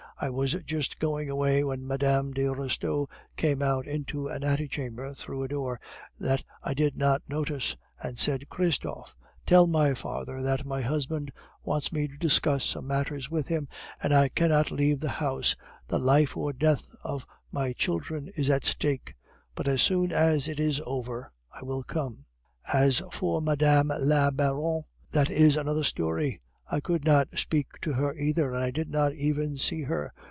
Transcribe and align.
I 0.23 0.29
was 0.29 0.51
just 0.67 0.99
going 0.99 1.31
away 1.31 1.63
when 1.63 1.87
Mme. 1.87 2.29
de 2.33 2.45
Restaud 2.53 3.07
came 3.37 3.63
out 3.63 3.87
into 3.87 4.27
an 4.27 4.43
ante 4.43 4.67
chamber 4.67 5.15
through 5.15 5.41
a 5.41 5.47
door 5.47 5.79
that 6.19 6.43
I 6.61 6.75
did 6.75 6.95
not 6.95 7.23
notice, 7.27 7.75
and 7.99 8.19
said, 8.19 8.47
'Christophe, 8.47 9.15
tell 9.47 9.65
my 9.65 9.95
father 9.95 10.43
that 10.43 10.63
my 10.63 10.81
husband 10.81 11.31
wants 11.63 11.91
me 11.91 12.07
to 12.07 12.15
discuss 12.17 12.63
some 12.65 12.85
matters 12.85 13.31
with 13.31 13.47
him, 13.47 13.67
and 13.99 14.13
I 14.13 14.29
cannot 14.29 14.69
leave 14.69 14.99
the 14.99 15.09
house, 15.09 15.55
the 15.87 15.97
life 15.97 16.37
or 16.37 16.53
death 16.53 16.91
of 17.03 17.25
my 17.51 17.73
children 17.73 18.29
is 18.37 18.47
at 18.47 18.63
stake; 18.63 19.15
but 19.55 19.67
as 19.67 19.81
soon 19.81 20.11
as 20.11 20.47
it 20.47 20.59
is 20.59 20.79
over, 20.85 21.31
I 21.51 21.63
will 21.63 21.81
come.' 21.81 22.25
As 22.71 23.01
for 23.11 23.41
Madame 23.41 23.91
la 23.97 24.29
Baronne, 24.29 24.83
that 25.13 25.31
is 25.31 25.57
another 25.57 25.83
story! 25.83 26.39
I 26.73 26.79
could 26.79 27.03
not 27.03 27.27
speak 27.35 27.67
to 27.81 27.91
her 27.95 28.13
either, 28.15 28.53
and 28.53 28.63
I 28.63 28.71
did 28.71 28.89
not 28.89 29.13
even 29.13 29.57
see 29.57 29.81
her. 29.81 30.13